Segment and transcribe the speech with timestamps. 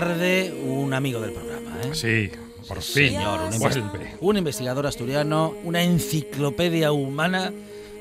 [0.00, 1.76] Tarde, un amigo del programa.
[1.84, 1.90] ¿eh?
[1.92, 2.30] Sí,
[2.66, 3.08] por fin.
[3.10, 7.52] Señor, un, investi- un investigador asturiano, una enciclopedia humana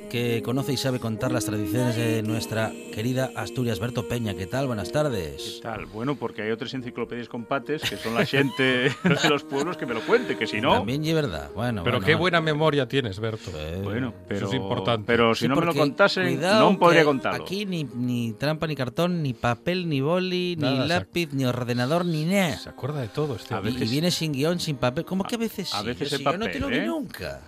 [0.09, 3.79] que conoce y sabe contar las tradiciones de nuestra querida Asturias.
[3.79, 4.67] Berto Peña, ¿qué tal?
[4.67, 5.59] Buenas tardes.
[5.61, 9.77] Tal, bueno, porque hay otras enciclopedias con pates que son la gente de los pueblos
[9.77, 11.49] que me lo cuente, que si no, También y verdad.
[11.55, 13.51] Bueno, Pero bueno, qué buena memoria tienes, Berto.
[13.55, 15.03] Eh, bueno, pero es importante.
[15.05, 17.43] Pero si sí, no me lo cuidado, no podría contarlo.
[17.43, 22.05] Aquí ni, ni trampa, ni cartón, ni papel, ni boli, Nada, ni lápiz, ni ordenador,
[22.05, 22.57] ni nada.
[22.57, 23.71] Se acuerda de todo este A hombre.
[23.71, 25.05] Y, y veces- viene sin guion, sin papel.
[25.05, 25.85] ¿Cómo que a veces a sí?
[25.87, 26.85] veces Yo en sí, yo no te papel, lo vi ¿eh?
[26.85, 27.41] nunca.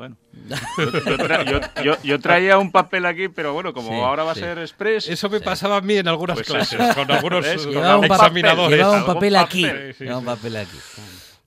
[0.00, 0.16] Bueno,
[0.78, 4.24] yo, yo tra- yo- yo- yo traía un papel aquí, pero bueno, como Sí, ahora
[4.24, 4.40] va a sí.
[4.40, 6.94] ser express, Eso me pasaba a mí en algunas Pues clases, eso.
[6.94, 7.62] con algunos ¿Ves?
[7.66, 8.78] con Llevaba un, papel, examinadores.
[8.78, 9.66] llevaba un papel aquí.
[9.66, 10.76] papel, sí, Llevaba un papel aquí.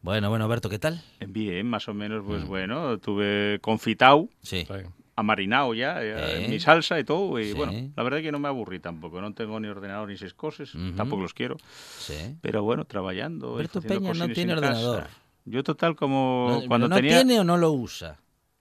[0.04, 1.02] Bueno, bueno, Berto, ¿qué tal?
[1.28, 2.28] bien, más o menos, Mm.
[2.28, 4.68] pues bueno, tuve confitado, Sí.
[4.68, 4.74] Sí.
[5.16, 6.46] amarinado ya, ya, Eh.
[6.46, 7.54] en mi salsa y todo, y Sí.
[7.54, 10.34] bueno, la verdad es que no me aburrí tampoco, no tengo ni ordenador ni seis
[10.36, 11.58] cosas, tampoco los quiero,
[12.00, 12.36] Sí.
[12.42, 13.54] pero bueno, trabajando.
[13.56, 15.00] y Berto haciendo Peña no tiene en ordenador.
[15.04, 15.18] casa.
[15.46, 17.18] Yo total como No, cuando no tenía...
[17.18, 18.18] tiene o no lo usa.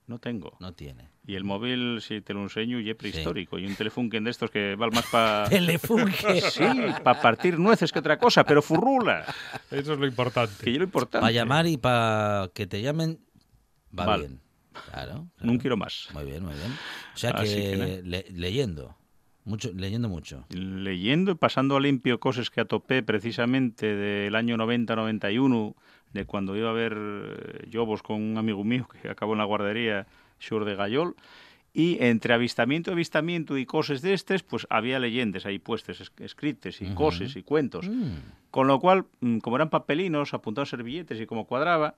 [0.06, 0.56] No tengo.
[0.60, 1.10] No tiene.
[1.26, 3.58] Y el móvil, si te lo enseño, y es prehistórico.
[3.58, 5.48] Y un telefunken de estos que vale más para...
[5.48, 6.40] Telefunke.
[6.40, 6.64] Sí,
[7.04, 9.24] para partir nueces que otra cosa, pero furrula.
[9.70, 10.52] Eso es lo importante.
[10.64, 11.20] Que yo lo importante.
[11.22, 13.20] Para llamar y para que te llamen,
[13.96, 14.26] va Vale.
[14.28, 14.40] bien.
[14.90, 15.28] Claro.
[15.36, 15.52] claro.
[15.52, 16.08] No quiero más.
[16.14, 16.72] Muy bien, muy bien.
[17.14, 18.96] O sea Así que, que le- leyendo.
[19.44, 20.46] Mucho, leyendo mucho.
[20.50, 25.74] Leyendo y pasando a limpio cosas que atopé precisamente del año 90-91,
[26.12, 29.44] de cuando iba a ver eh, Llobos con un amigo mío que acabó en la
[29.44, 30.06] guardería,
[30.38, 31.14] Sur de Gallol.
[31.74, 36.12] Y entre avistamiento y avistamiento y cosas de estos, pues había leyendas ahí puestas, es-
[36.18, 36.94] escritas y Ujú.
[36.94, 37.88] cosas y cuentos.
[37.88, 38.16] Mm,
[38.50, 41.94] Con lo cual, mm, como eran papelinos, apuntados servilletes y como cuadraba,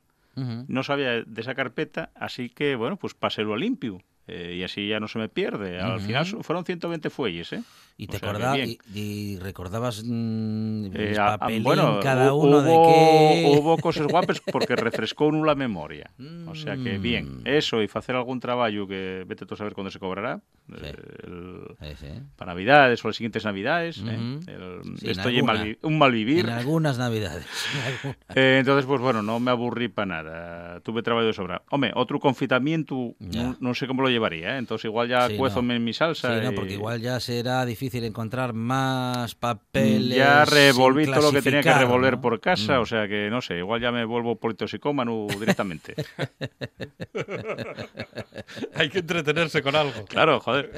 [0.68, 4.00] no sabía de esa carpeta, así que, bueno, pues pasélo a limpio.
[4.26, 5.80] Eh, y así ya no se me pierde.
[5.80, 6.06] Al Ujú.
[6.06, 7.62] final su- fueron 120 fuelles, ¿eh?
[7.96, 8.16] Y O te
[8.56, 8.76] bien.
[8.92, 13.56] y, y recordabas mm, Eh, a- a- bueno, cada uno hubo, de qué.
[13.60, 16.10] hubo cosas guapas porque refrescó uno la memoria.
[16.48, 17.46] O sea que bien, Mm.
[17.46, 20.40] eso y hacer algún trabajo que vete tú a saber cuándo se cobrará.
[20.66, 20.74] Sí.
[20.82, 20.94] eh,
[21.26, 22.06] el- Sí, sí.
[22.36, 23.98] para Navidades o las siguientes Navidades.
[23.98, 24.02] ¿eh?
[24.02, 24.50] Ujú.
[24.50, 25.76] El- Sí, en alguna.
[25.82, 26.46] un mal vivir.
[26.46, 27.46] En algunas navidades.
[28.02, 28.14] en.
[28.34, 30.80] Eh, entonces, pues bueno, no me aburrí para nada.
[30.80, 31.62] Tuve trabajo de sobra.
[31.70, 34.58] Hombre, otro confitamiento, no, no sé cómo lo llevaría, ¿eh?
[34.58, 35.74] Entonces igual ya Sí, cuezo no.
[35.74, 36.40] en mi salsa.
[36.40, 40.16] Sí, no, porque igual ya será difícil encontrar más papeles.
[40.16, 42.20] Ya revolví todo lo que tenía que revolver ¿no?
[42.20, 42.82] por casa, Mm.
[42.82, 45.94] o sea que no sé, igual ya me vuelvo politoxicómano directamente.
[48.74, 50.04] Hay que entretenerse con algo.
[50.06, 50.72] claro, joder.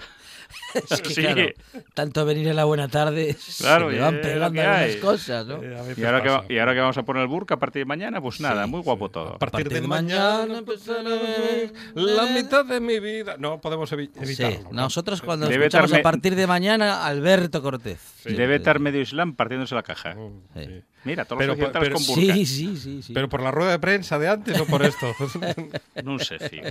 [0.90, 1.20] Es que, Sí.
[1.22, 1.42] claro,
[1.94, 5.62] tanto venir a la buena tarde, Claro, se y van pegando algunas cosas, ¿no?
[5.62, 7.58] Eh, a Y ahora, que, va- y ahora que vamos a poner el burka a
[7.58, 9.38] partir de mañana, pues nada, Sí, muy guapo A todo.
[9.38, 11.02] partir de mañana empezará
[11.94, 13.36] la mitad de mi vida.
[13.38, 14.70] No podemos evi- Sí, evitarlo.
[14.72, 14.82] ¿no?
[14.82, 18.00] nosotros cuando Debe escuchamos a partir de mañana, Alberto Cortez.
[18.24, 20.14] Debe estar medio islam partiéndose la caja.
[20.54, 20.64] Sí.
[20.64, 20.82] sí.
[21.06, 22.20] Mira, todos Pero- los pero- con burka.
[22.34, 23.12] Sí, sí, sí, sí.
[23.14, 25.06] Pero por la rueda de prensa de antes o por esto.
[26.04, 26.62] No sé, tío.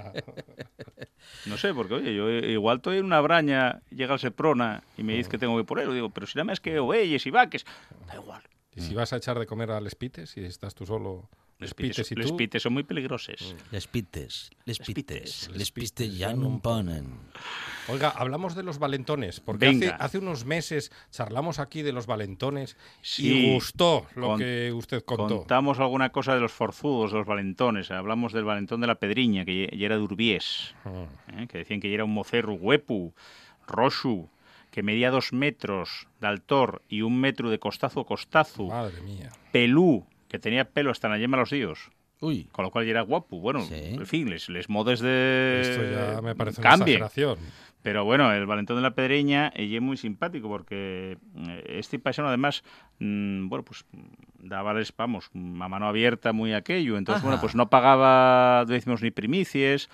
[1.45, 5.13] No sé, porque oye, yo igual estoy en una braña, llega el Seprona y me
[5.13, 5.93] dice que tengo que ponerlo.
[5.93, 7.65] Digo, pero si nada más que oeyes y vaques.
[8.07, 8.41] Da igual.
[8.75, 12.11] y si vas a echar de comer al Spites, si estás tú solo, Les pites,
[12.11, 13.55] les pites son muy peligrosos.
[13.71, 14.93] Les pites, les pites,
[15.47, 17.07] pites, les pites ya no ponen.
[17.87, 19.95] Oiga, hablamos de los valentones, porque hace, Venga.
[19.95, 23.31] hace unos meses charlamos aquí de los valentones Sí.
[23.31, 25.37] y gustó lo Con- que usted contó.
[25.37, 27.89] Contamos alguna cosa de los forzudos, de los valentones.
[27.89, 30.75] Hablamos del valentón de la Pedriña, que ya era de Urbiés.
[30.83, 31.39] Mm.
[31.39, 31.47] ¿eh?
[31.47, 33.13] que decían que ya era un mocerro huepu,
[33.67, 34.29] roxu,
[34.71, 39.31] que medía dos metros de altor y un metro de costazo a costazo, Madre mía.
[39.53, 41.89] pelú, que tenía pelo hasta la yema de los días.
[42.21, 43.39] Uy, Con lo cual ya era guapo.
[43.39, 43.75] Bueno, Sí.
[43.75, 45.59] en fin, les, les modes de...
[45.61, 47.37] Esto ya me parece una exageración.
[47.81, 52.29] Pero bueno, el Valentón de la Pedreña ella es muy simpático porque eh, este paisano
[52.29, 52.63] además,
[52.99, 53.85] mm, bueno, pues
[54.39, 56.97] daba, vamos, a mano abierta muy aquello.
[56.97, 57.27] Entonces, Ajá.
[57.27, 59.89] bueno, pues no pagaba décimos ni primicies.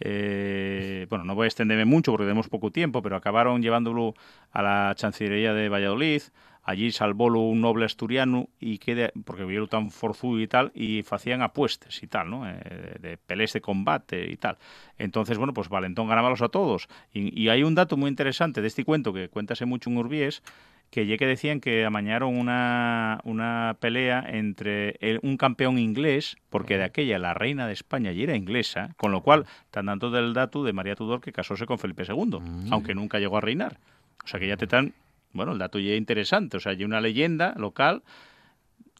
[0.00, 4.14] eh, bueno, no voy a extenderme mucho porque tenemos poco tiempo, pero acabaron llevándolo
[4.52, 6.22] a la Chancillería de Valladolid.
[6.66, 11.42] Allí salvólo un noble asturiano y queda, porque vieron tan forzudo y tal, y hacían
[11.42, 12.48] apuestas y tal, ¿no?
[12.48, 14.56] Eh, de peleas de combate y tal.
[14.98, 16.88] Entonces, bueno, pues Valentón ganábalos a todos.
[17.12, 20.42] Y, y hay un dato muy interesante de este cuento que cuéntase mucho en Urbiés,
[20.90, 26.78] que ya que decían que amañaron una, una pelea entre el- un campeón inglés, porque
[26.78, 30.32] de aquella la reina de España ya era inglesa, con lo cual están dando del
[30.34, 32.38] dato de María Tudor que casóse con Felipe II,
[32.70, 33.78] aunque nunca llegó a reinar.
[34.24, 34.94] O sea que ya te están,
[35.34, 38.02] bueno, el dato ya es interesante, o sea, hay una leyenda local,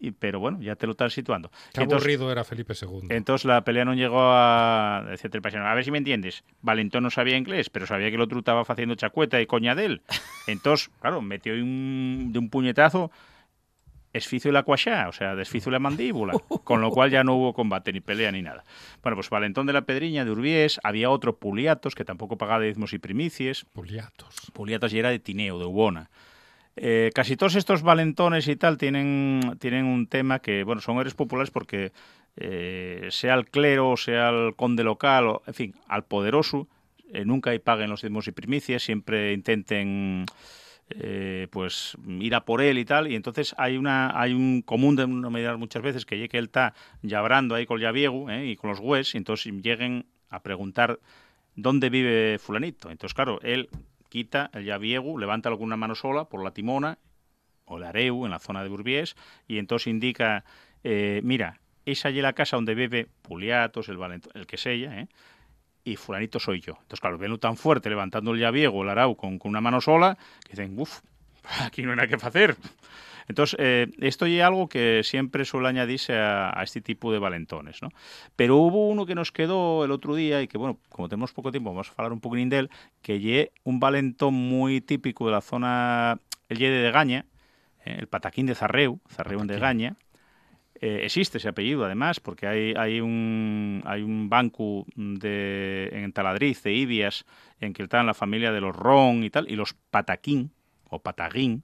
[0.01, 1.51] y, pero bueno, ya te lo están situando.
[1.73, 3.07] Qué Entonces- aburrido era Felipe II.
[3.11, 6.43] entonces la pelea no llegó a decía el paisano, a ver si me entiendes.
[6.63, 9.85] Valentón no sabía inglés, pero sabía que el otro estaba haciendo chacueta y coña de
[9.87, 10.03] él.
[10.49, 13.11] Entonces, claro, metió un, de un puñetazo
[14.15, 16.33] esficio la cuachá, o sea, desfizo la mandíbula,
[16.65, 18.65] con lo cual ya no hubo combate, ni pelea, ni nada.
[19.03, 22.93] Bueno, pues Valentón de la Pedriña, de Urbiés, había otro Puliatos, que tampoco pagaba diezmos
[22.95, 24.35] y primicies, Puliatos.
[24.53, 26.11] Puliatos y era de Tineo, de Ubona.
[26.77, 31.15] Eh, casi todos estos valentones y tal tienen, tienen un tema que, bueno, son héroes
[31.15, 31.93] populares porque
[32.37, 36.67] eh, sea el clero, sea el conde local, o, en fin, al poderoso,
[37.13, 40.27] eh, nunca hay paguen los diezmos y primicias, siempre intenten
[40.91, 45.59] eh, pues ir por él y tal, y entonces hay una hay un común denominador
[45.59, 47.97] muchas veces que llegue él está llabrando ahí con el
[48.31, 50.99] eh, y con los hues, y entonces lleguen a preguntar
[51.55, 52.91] dónde vive fulanito.
[52.91, 53.69] Entonces, claro, él
[54.09, 56.99] quita el llaviego, levanta alguna mano sola por la timona
[57.65, 59.17] o el areu en la zona de Burbiés
[59.49, 60.45] y entonces indica,
[60.83, 63.99] eh, mira, esa allí la casa donde vive Puliatos, el
[64.35, 65.09] el que sea, ¿eh?
[65.85, 66.73] Y fulanito soy yo.
[66.73, 70.17] Entonces, claro, venlo tan fuerte levantando el llaviego, el arau con, con una mano sola,
[70.45, 71.01] que dicen, uff,
[71.61, 72.57] aquí no hay nada que hacer.
[73.27, 77.81] Entonces, eh, esto es algo que siempre suele añadirse a, a este tipo de valentones,
[77.81, 77.89] ¿no?
[78.37, 81.51] Pero hubo uno que nos quedó el otro día y que, bueno, como tenemos poco
[81.51, 82.71] tiempo, vamos a hablar un poquín de él,
[83.01, 87.25] que lle un valentón muy típico de la zona, el lle de Degaña,
[87.85, 89.97] eh, el pataquín de Zarreu, Zarreu en Degaña,
[90.81, 96.63] eh, existe ese apellido, además, porque hay, hay, un, hay un banco de, en Taladriz,
[96.63, 97.25] de Ibias,
[97.61, 100.53] en que está en la familia de los Ron y tal, y los Pataquín,
[100.91, 101.63] o Pataguín,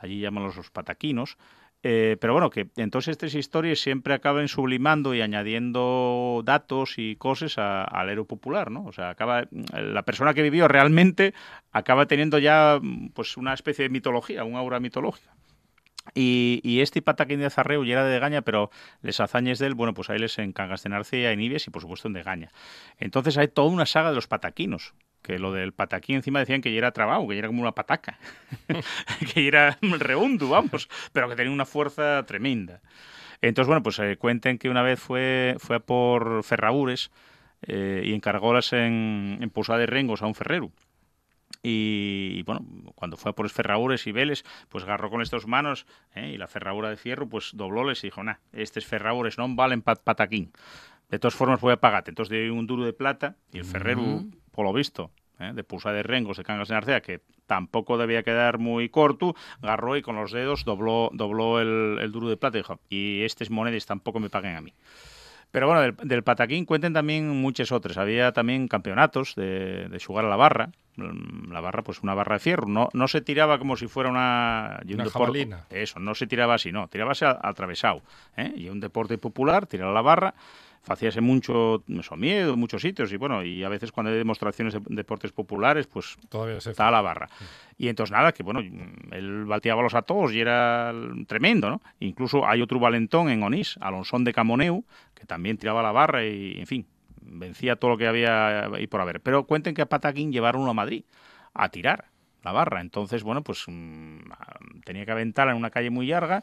[0.00, 1.36] allí llaman los, pataquinos.
[1.82, 7.56] Eh, pero bueno, que entonces estas historias siempre acaban sublimando y añadiendo datos y cosas
[7.56, 8.84] al héroe popular, ¿no?
[8.84, 11.32] O sea, acaba la persona que vivió realmente
[11.72, 12.78] acaba teniendo ya
[13.14, 15.34] pues una especie de mitología, un aura mitológica.
[16.14, 18.70] Y, y este pataquín de Zarreu ya era de Degaña, pero
[19.02, 21.70] les hazañes de él, bueno, pues ahí les en Cangas de Narcea, en Ibias y
[21.70, 22.50] por supuesto en Degaña.
[22.98, 26.72] Entonces hay toda una saga de los pataquinos, que lo del pataquín encima decían que
[26.72, 28.18] ya era trabajo, que ya era como una pataca,
[29.34, 32.80] que ya era reundu, vamos, pero que tenía una fuerza tremenda.
[33.42, 37.10] Entonces, bueno, pues eh, cuenten que una vez fue, fue a por ferraures
[37.62, 40.70] eh, y encargólas en, en Posada de Rengos a un ferrero.
[41.62, 42.64] Y, y, bueno,
[42.94, 46.30] cuando fue a por los ferraures y veles, pues agarró con estas manos ¿eh?
[46.34, 49.96] y la ferradura de fierro, pues doblóles y dijo, nah, estos ferraures no valen pa
[49.96, 50.52] pataquín.
[51.10, 52.12] De todas formas voy a pagarte.
[52.12, 55.10] Entonces dio un duro de plata y el ferrero, por lo visto,
[55.40, 55.52] ¿eh?
[55.52, 59.96] de Pusa de Rengos, de Cangas de Narcea, que tampoco debía quedar muy corto, agarró
[59.96, 63.50] y con los dedos dobló, dobló el, el duro de plata y dijo, y estas
[63.50, 64.72] monedas tampoco me paguen a mí.
[65.50, 67.96] Pero bueno, del, del pataquín cuenten también muchas otras.
[67.98, 70.70] Había también campeonatos de, de jugar a la barra.
[70.96, 72.66] Mm, La barra, pues una barra de fierro.
[72.68, 74.80] No, no se tiraba como si fuera una...
[74.84, 75.12] y un Una deporte-.
[75.70, 76.86] Eso, no se tiraba así, no.
[76.88, 78.02] Tirábase atravesado.
[78.36, 78.52] ¿eh?
[78.56, 80.34] Y un deporte popular, tirar a la barra.
[80.88, 81.84] Hacíase mucho
[82.16, 83.12] miedo en muchos sitios.
[83.12, 86.88] Y bueno, y a veces cuando hay demostraciones de deportes populares, pues Todavía se está
[86.88, 87.28] a la barra.
[87.76, 90.92] Y entonces nada, que bueno, él bateaba los a todos y era
[91.26, 91.82] tremendo, ¿no?
[92.00, 94.84] Incluso hay otro valentón en Onís, Alonsón de Camoneu,
[95.14, 96.86] que también tiraba la barra y, en fin,
[97.20, 99.20] vencía todo lo que había ahí por haber.
[99.20, 101.04] Pero cuenten que a Pataquín llevaron uno a Madrid
[101.54, 102.06] a tirar
[102.42, 102.80] la barra.
[102.80, 104.18] Entonces, bueno, pues mm,
[104.84, 106.42] tenía que aventarla en una calle muy larga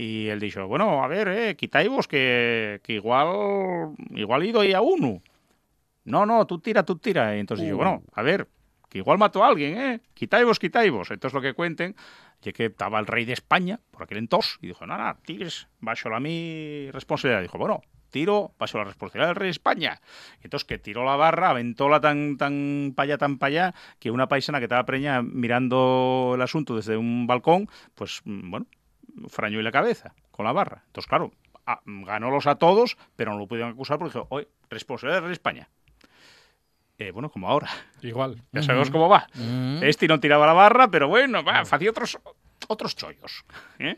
[0.00, 4.72] y él dijo, bueno, a ver, eh, quitáis vos que, que igual, igual ido ahí
[4.72, 5.20] a uno.
[6.04, 7.36] No, no, tú tira, tú tira.
[7.36, 8.48] Y entonces yo, bueno, a ver,
[8.88, 10.00] que igual mató a alguien, ¿eh?
[10.14, 11.10] Quitáis vos, quitáis vos.
[11.10, 11.94] Entonces lo que cuenten,
[12.40, 15.68] ya que estaba el rey de España, por aquel entonces, y dijo, no, no, tires,
[15.80, 17.42] bajo la mi responsabilidad.
[17.42, 20.00] Dijo, bueno, tiro bajo la responsabilidad del rey de España.
[20.40, 24.10] Y entonces que tiró la barra, aventóla tan, tan para allá, tan para allá, que
[24.10, 28.66] una paisana que estaba preña mirando el asunto desde un balcón, pues, mm, bueno,
[29.28, 30.82] frañó la cabeza con la barra.
[30.86, 31.32] Entonces, claro,
[31.66, 35.68] a- ganólos a todos, pero no lo pudieron acusar porque dijo, oye, responsabilidad de España.
[36.98, 37.68] eh, bueno, como ahora.
[38.02, 38.42] Igual.
[38.52, 39.26] Ya sabemos cómo va.
[39.82, 42.18] Este no tiraba la barra, pero bueno, va, hacía otros
[42.68, 43.44] otros chollos.
[43.78, 43.96] ¿eh?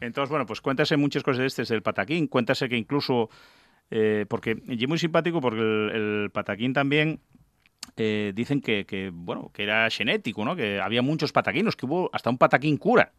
[0.00, 3.28] Entonces, bueno, pues cuéntase muchas cosas de este del pataquín, cuéntase que incluso,
[3.90, 5.90] eh, porque y muy simpático porque el,
[6.24, 7.20] el pataquín también
[7.96, 10.54] eh, dicen que, que, bueno, que era genético, ¿no?
[10.56, 13.12] Que había muchos pataquinos, que hubo hasta un pataquín cura.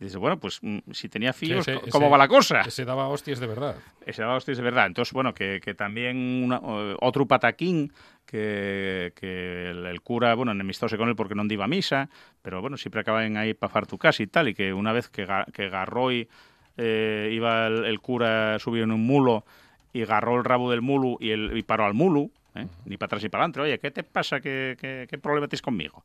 [0.00, 2.62] Y dices, bueno, pues mm, si tenía fíos, ese- ¿cómo ese- va la cosa?
[2.62, 3.76] Ese daba hostias de verdad.
[4.04, 4.86] Ese daba hostias de verdad.
[4.86, 6.60] Entonces, bueno, que, que también una-
[7.00, 7.92] otro pataquín
[8.26, 12.08] que, que el, el cura, bueno, enemistóse con él porque non iba a misa,
[12.42, 15.08] pero bueno, siempre acaban aí para far tu casa y tal, y que una vez
[15.08, 16.26] que, que Garroy
[16.76, 19.44] eh, iba el, el cura subido en un mulo
[19.92, 22.66] y agarró el rabo del mulo y, el, y paró al mulo, ¿eh?
[22.84, 24.40] ni para atrás ni para adelante, oye, ¿qué te pasa?
[24.40, 26.02] ¿Qué, qué, qué problema tienes conmigo?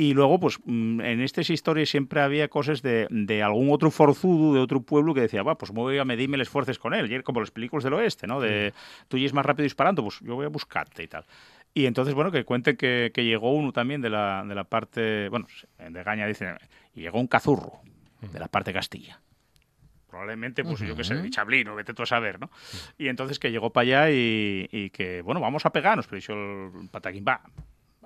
[0.00, 4.54] Y luego, pues mm, en estas historias siempre había cosas de, de algún otro forzudo
[4.54, 7.10] de otro pueblo que decía, va, pues voy a medirme los esfuerzos con él.
[7.10, 8.40] Y era como las películas del oeste, ¿no?
[8.40, 8.72] De
[9.08, 11.26] tú es más rápido disparando, pues yo voy a buscarte y tal.
[11.74, 15.28] Y entonces, bueno, que cuenten que, que llegó uno también de la, de la parte,
[15.28, 16.56] bueno, de Gaña dicen,
[16.94, 17.82] y llegó un cazurro
[18.22, 19.20] de la parte de Castilla.
[20.08, 22.50] Probablemente, pues yo que sé, de Chablino, vete tú a saber, ¿no?
[22.96, 26.32] Y entonces que llegó para allá y, y que, bueno, vamos a pegarnos, pero dijo
[26.80, 27.42] el pataquín, va,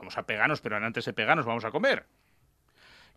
[0.05, 2.05] vamos a pegarnos, pero antes de pegarnos vamos a comer.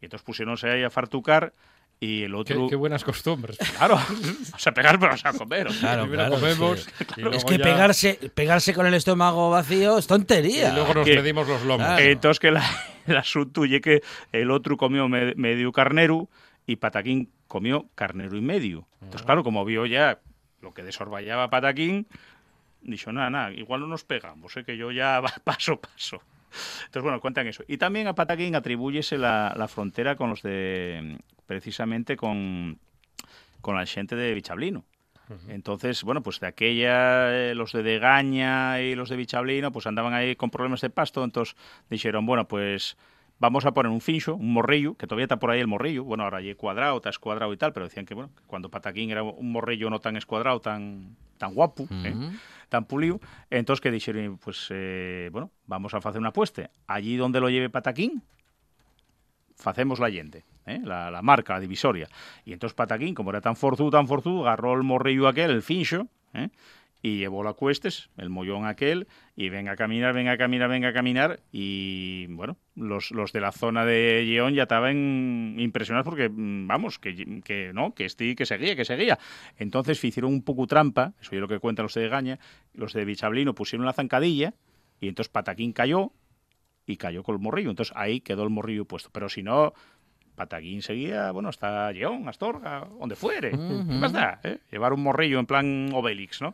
[0.01, 1.53] Y entonces pusiéronse ahí a fartucar
[1.99, 2.67] y el Qué, otro...
[2.69, 3.57] qué buenas costumbres.
[3.77, 3.95] Claro,
[4.51, 5.67] vamos a pegar, pero vamos a comer.
[5.79, 7.05] Claro, claro, comemos sí.
[7.17, 10.69] luego Es que ya- pegarse, pegarse con el estómago vacío es tontería.
[10.69, 11.85] Y luego nos Que- medimos los lomos.
[11.87, 12.03] Claro.
[12.03, 12.63] Entonces que la,
[13.07, 14.01] el asunto y que
[14.31, 16.29] el otro comió me- medio carnero
[16.65, 18.87] y Pataquín comió carnero y medio.
[19.01, 20.19] Entonces, claro, como vio ya
[20.61, 22.07] lo que desorballaba Pataquín,
[22.81, 24.63] dijo, nada, nada, igual no nos pegamos, ¿eh?
[24.63, 26.21] que yo ya paso, paso.
[26.85, 27.63] Entonces, bueno, cuentan eso.
[27.67, 32.79] Y también a Pataquín atribúyese la, la frontera con los de, precisamente con,
[33.61, 34.85] con la gente de Bichablino.
[35.49, 40.13] Entonces, bueno, pues de aquella, eh, los de Degaña y los de Bichablino, pues andaban
[40.13, 41.57] ahí con problemas de pasto, entonces
[41.89, 42.95] dijeron, bueno, pues
[43.39, 46.23] vamos a poner un fincho, un morrillo, que todavía está por ahí el morrillo, bueno,
[46.23, 49.23] ahora ya cuadrado, está escuadrado y tal, pero decían que, bueno, que cuando Pataquín era
[49.23, 52.15] un morrillo no tan escuadrado, tan, tan guapo, ¿eh?
[52.69, 57.39] tan pulido, entonces que dijeron, pues, eh, bueno, vamos a hacer una apuesta, allí donde
[57.39, 58.23] lo lleve Pataquín,
[59.55, 60.79] facemos la allende, ¿eh?
[60.83, 62.07] la, la marca, la divisoria.
[62.45, 66.07] Y entonces Pataquín, como era tan forzudo, tan forzudo, agarró el morrillo aquel, el fincho,
[66.33, 66.49] ¿eh?
[67.01, 70.89] Y llevó la cuestes, el mollón aquel, y venga a caminar, venga a caminar, venga
[70.89, 76.29] a caminar, y bueno, los, los de la zona de Lleón ya estaban impresionados porque,
[76.29, 79.19] mm, vamos, que, que no, que este, que seguía, que seguía.
[79.57, 82.39] Entonces hicieron un poco trampa, eso es lo que cuentan los de Gaña,
[82.73, 84.53] los de Bichablino pusieron la zancadilla,
[84.99, 86.11] y entonces Pataquín cayó,
[86.87, 87.69] y cayó con el morrillo.
[87.69, 89.09] Entonces ahí quedó el morrillo puesto.
[89.11, 89.73] Pero si no,
[90.37, 93.49] Pataquín seguía, bueno, hasta León, Astorga, donde fuere.
[93.51, 94.59] ¿Qué más da, eh?
[94.71, 96.53] Llevar un morrillo en plan Obelix, ¿no?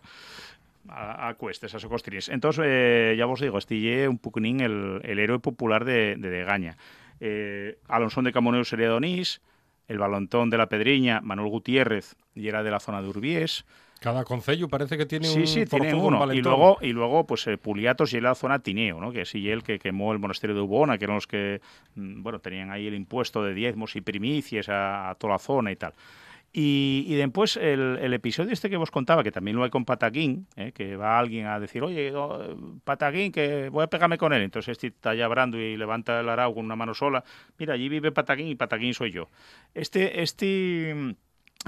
[0.87, 2.29] A, a cuestes, a socostrines.
[2.29, 6.77] Entonces, eh, ya vos digo, estillé un poquinín el, el héroe popular de, de Degaña.
[7.19, 9.41] Eh, Alonsón de Camoneo sería Donís,
[9.89, 13.65] el Balontón de la Pedriña, Manuel Gutiérrez, y era de la zona de Urbiés.
[14.03, 16.33] Cada concello parece que tiene Sí, un sí, tiene un uno.
[16.33, 19.13] Y luego, y luego, pues eh, Puliatos y la zona Tineo, ¿no?
[19.13, 21.61] Que sí, el que quemó el monasterio de Ubona, que eran los que,
[21.95, 25.71] mm, bueno, tenían ahí el impuesto de diezmos y primicias a, a toda la zona
[25.71, 25.93] y tal.
[26.51, 29.85] Y, y después el, el episodio este que vos contaba, que también lo hay con
[29.85, 30.73] Pataquín, ¿eh?
[30.73, 34.41] que va alguien a decir, oye, oh, Pataquín, que voy a pegarme con él.
[34.41, 37.23] Entonces este está ya hablando y levanta el arao con una mano sola.
[37.57, 39.29] Mira, allí vive Pataquín y Pataquín soy yo.
[39.73, 41.15] Este, este,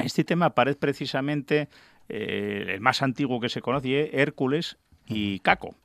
[0.03, 1.69] este tema parece precisamente
[2.09, 5.75] eh, el más antiguo que se conoce, Hércules y Caco.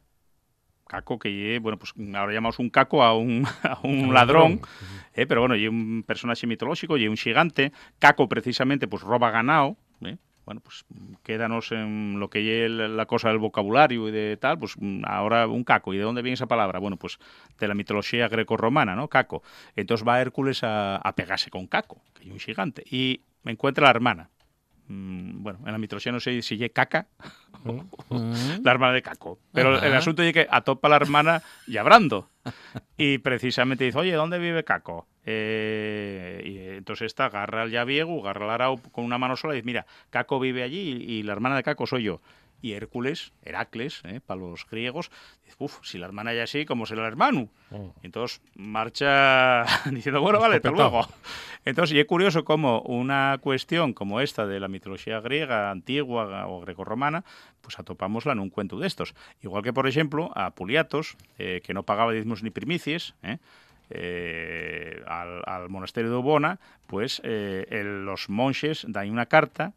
[0.87, 4.61] Caco, que bueno, pues ahora llamamos un caco a un, a un Un ladrón,
[5.15, 7.73] eh, pero bueno, y un personaje mitológico, y un gigante.
[8.01, 10.17] Caco, precisamente, pues roba ganado, eh.
[10.47, 10.85] Bueno, pues
[11.23, 14.75] quédanos en lo que es la cosa del vocabulario y de tal, pues
[15.05, 15.95] ahora un caco.
[15.95, 16.81] ¿Y de dónde viene esa palabra?
[16.81, 17.21] Bueno, pues
[17.61, 19.07] de la mitología greco-romana, ¿no?
[19.07, 19.45] Caco.
[19.77, 23.85] Entonces va Hércules a, a pegarse con Caco, que es un gigante, y me encuentra
[23.85, 24.31] la hermana.
[24.93, 27.07] Mm, bueno, en la mitología no sé si es caca
[27.63, 28.65] Mm.
[28.65, 29.39] la hermana de Caco.
[29.53, 32.31] Pero el asunto es que atopa a la hermana llabrando.
[32.97, 35.07] Y precisamente dice, oye, ¿dónde vive Caco?
[35.27, 39.57] Eh, y entonces esta agarra al llaviego, agarra al arao con una mano sola y
[39.59, 42.23] dice, mira, Caco vive allí y, y la hermana de Caco soy yo.
[42.63, 45.11] Y Hércules, Heracles, eh, para los griegos,
[45.45, 47.49] dice, uff, si la hermana ya así, ¿cómo será el hermano?
[47.71, 47.95] Oh.
[48.03, 51.07] Y entonces marcha diciendo, bueno, vale, hasta luego.
[51.65, 56.61] Entonces, y es curioso cómo una cuestión como esta de la mitología griega, antigua o
[56.61, 57.25] grecorromana,
[57.61, 59.15] pues atopámosla en un cuento de estos.
[59.43, 63.39] Igual que, por ejemplo, a Puliatos, eh, que no pagaba diezmos ni primicies, ¿eh?
[63.91, 69.73] eh, al, al monasterio de Ubona, pues eh, el- los monjes dan una carta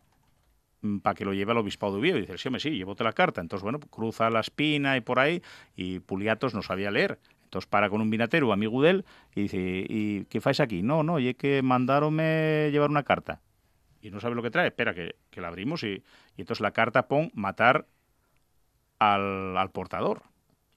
[1.01, 2.17] para que lo lleve al obispado de Oviedo.
[2.17, 3.41] Y dice, sí, hombre, sí, llévote la carta.
[3.41, 5.41] Entonces, bueno, cruza la espina y por ahí,
[5.75, 7.19] y Puliatos no sabía leer.
[7.45, 10.81] Entonces para con un vinatero, amigo de él, y dice, ¿y qué fais aquí?
[10.81, 13.41] No, no, y que mandaronme llevar una carta.
[14.01, 16.03] Y no sabe lo que trae, espera, que, que la abrimos y,
[16.35, 17.85] y entonces la carta pon matar
[18.97, 20.23] al, al portador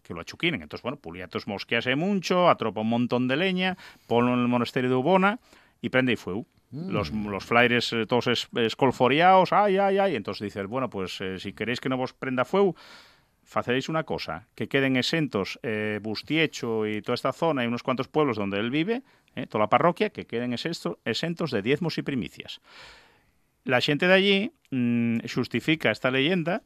[0.03, 0.63] que lo achuquinen.
[0.63, 4.97] Entonces, bueno, Puliatos mosquease mucho, atropa un montón de leña, ponlo en el monasterio de
[4.97, 5.41] Ubona
[5.81, 6.47] y prende y fuego.
[6.73, 10.17] Los, los flaires eh, todos es, escolforiados, ay, ay, ay.
[10.17, 12.75] Entonces dice, él, bueno, pues eh, si queréis que no vos prenda fuego,
[13.45, 18.09] faceréis una cosa, que queden exentos eh, Bustiecho y toda esta zona y unos cuantos
[18.09, 19.03] pueblos donde él vive,
[19.37, 22.61] eh, toda la parroquia, que queden exento- exentos de diezmos y primicias.
[23.65, 26.63] La gente de allí mm, justifica esta leyenda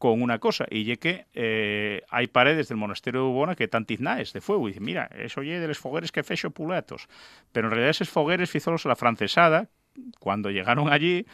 [0.00, 3.84] con una cosa, y es que eh, hay paredes del monasterio de Ubona que tan
[3.84, 7.06] tiznaes de fuego, y dice, mira, eso oye de los fogueres que fexo Puletos,
[7.52, 9.68] pero en realidad esos fogueres fízolos la francesada,
[10.18, 11.26] cuando llegaron allí,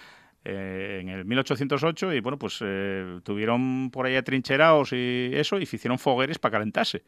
[0.44, 5.62] eh, en el 1808 y bueno, pues eh, tuvieron por ahí atrincherados y eso y
[5.62, 7.04] hicieron fogueres para calentarse.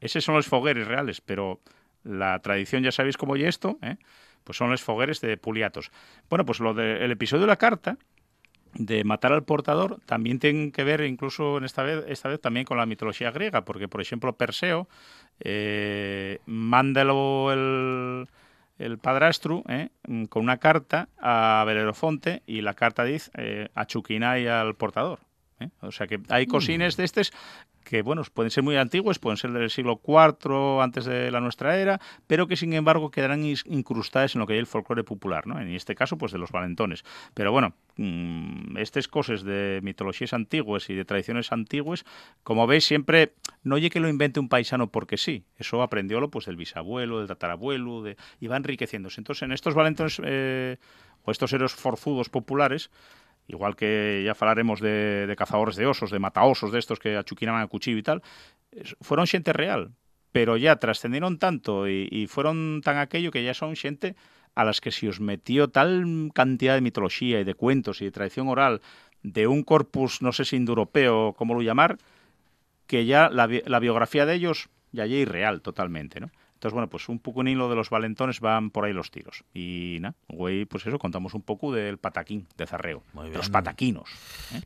[0.00, 1.60] Esos son los fogueres reales, pero
[2.04, 3.96] la tradición ya sabéis cómo y esto, ¿eh?
[4.44, 5.90] pues son los fogueres de Puliatos.
[6.30, 7.98] Bueno, pues lo del episodio de la carta
[8.78, 12.66] de matar al portador también tiene que ver incluso en esta vez esta vez también
[12.66, 14.88] con la mitología griega porque por ejemplo Perseo
[15.40, 18.28] eh, mándalo el
[18.78, 23.86] el padrastro eh, mm, con una carta a Belerofonte y la carta dice eh, a
[23.86, 25.20] Chuquinay al portador.
[25.60, 25.70] eh.
[25.80, 27.32] O sea que hay cosines de estos
[27.86, 31.78] que, bueno, pueden ser muy antiguos, pueden ser del siglo IV antes de la nuestra
[31.78, 35.60] era, pero que sin embargo quedarán incrustadas en lo que hay el folclore popular, ¿no?
[35.60, 37.04] En este caso, pues de los valentones.
[37.32, 42.04] Pero bueno, mm, estas cosas de mitologías antiguas y de tradiciones antiguas,
[42.42, 46.46] como veis, siempre no oye que lo invente un paisano porque sí, eso aprendiólo pues
[46.46, 49.20] del bisabuelo, del tatarabuelo, de, y va enriqueciéndose.
[49.20, 50.78] Entonces, en estos valentones eh,
[51.22, 52.90] o estos héroes forzudos populares,
[53.48, 57.66] igual que ya falaremos de, cazadores de osos, de mataosos de estos que achuquinaban a
[57.66, 58.22] cuchillo y tal,
[58.72, 59.92] es- fueron xente real,
[60.32, 64.16] pero ya trascendieron tanto y, fueron tan aquello que ya son xente
[64.54, 68.10] a las que se os metió tal cantidad de mitología y de cuentos y de
[68.10, 68.80] tradición oral
[69.22, 71.98] de un corpus, no sé si indoeuropeo, cómo lo llamar,
[72.86, 76.30] que ya la, la biografía de ellos ya ya irreal totalmente, ¿no?
[76.56, 79.44] Entonces, bueno, pues un poco en hilo de los valentones van por ahí los tiros.
[79.52, 83.02] Y nada, güey, pues eso, contamos un poco del pataquín de Zarreo.
[83.12, 83.38] Muy de bien.
[83.38, 84.08] los pataquinos.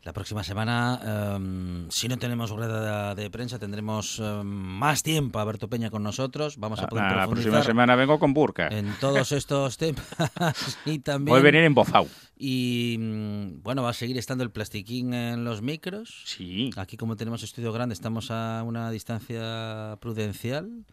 [0.05, 5.45] La próxima semana, em, si no tenemos rueda de prensa, tendremos em, más tiempo a
[5.45, 6.59] Berto Peña con nosotros.
[6.59, 8.69] Vamos a poder Ah, la profundizar próxima semana vengo con Burka.
[8.69, 10.07] en todos estos temas
[10.87, 11.33] y también...
[11.33, 12.07] Voy a venir embozado.
[12.39, 16.23] Y mm, bueno, va a seguir estando el plastiquín en los micros.
[16.25, 16.71] Sí.
[16.77, 20.87] Aquí como tenemos estudio grande estamos a una distancia prudencial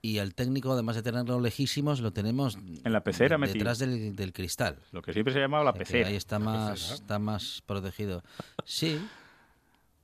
[0.00, 3.58] y al técnico, además de tenerlo lejísimos, lo tenemos En la pecera de- metido.
[3.58, 4.78] detrás del, del cristal.
[4.92, 6.08] Lo que siempre se ha llamado la O sea que pecera.
[6.08, 8.22] Ahí está más, está más protegido.
[8.64, 9.00] Sí.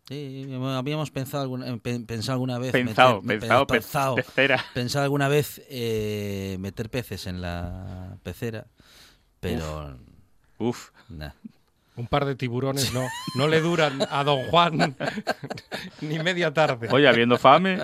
[0.08, 4.64] Sí, habíamos pensado alguna, eh, pe- pensado alguna vez Pensado, meter- pensado, pe- pensado, pecera.
[4.74, 8.66] pensado alguna vez eh, meter peces en la pecera,
[9.40, 9.96] pero
[10.58, 10.90] Uf.
[11.08, 11.30] nah.
[11.96, 14.94] Un par de tiburones no, no le duran a don Juan
[16.02, 16.88] ni media tarde.
[16.90, 17.78] Oye, habiendo fame.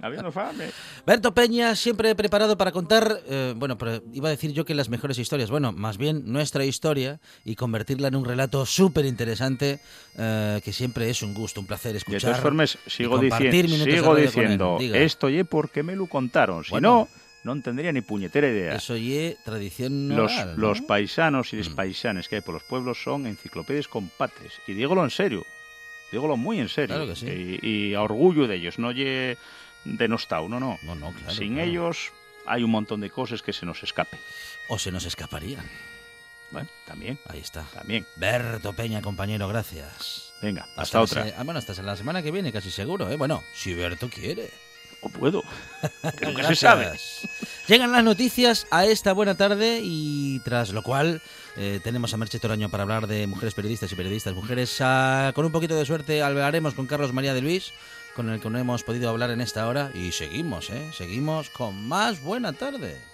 [0.00, 0.70] habiendo fame.
[1.04, 4.88] Berto Peña, siempre preparado para contar, eh, bueno, pero iba a decir yo que las
[4.88, 9.80] mejores historias, bueno, más bien nuestra historia y convertirla en un relato súper interesante,
[10.16, 12.20] eh, que siempre es un gusto, un placer De escuchar.
[12.20, 16.62] todas formas, sigo, de sigo diciendo, esto ye porque me lo contaron.
[16.62, 17.08] Si Bueno.
[17.44, 18.76] no, no tendría ni puñetera idea.
[18.76, 21.74] Eso y tradición Los, los paisanos y los Mm.
[21.74, 24.52] paisanes que hay por los pueblos son enciclopedias compatres.
[24.68, 25.44] Y dígolo en serio.
[26.12, 26.94] Dígolo muy en serio.
[26.94, 27.58] Claro que sí.
[27.60, 29.36] y, y a orgullo de ellos, no ye
[29.84, 30.78] denostado, no, no.
[30.82, 31.68] No, no, claro, Sin claro.
[31.70, 32.12] ellos
[32.46, 34.18] hay un montón de cosas que se nos escapen.
[34.68, 35.68] O se nos escaparían.
[36.50, 37.62] Bueno, también, Ahí está.
[37.74, 38.06] también.
[38.16, 40.32] Berto Peña, compañero, gracias.
[40.42, 41.24] Venga, hasta, otra.
[41.24, 43.16] se- ah, bueno, hasta la semana que viene, casi seguro, ¿eh?
[43.16, 44.50] Bueno, si Berto quiere.
[45.00, 45.42] O puedo.
[46.18, 46.92] Que nunca se sabe.
[47.66, 51.22] Llegan las noticias a esta buena tarde y tras lo cual
[51.56, 54.76] eh, tenemos a Merche Toraño para hablar de mujeres periodistas y periodistas mujeres.
[54.80, 57.72] Ah, con un poquito de suerte hablaremos con Carlos María de Luis,
[58.14, 60.90] con el que no hemos podido hablar en esta hora y seguimos, ¿eh?
[60.92, 63.11] Seguimos con más buena tarde.